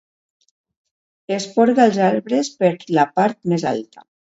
[1.37, 4.09] Esporga els arbres per la part més alta.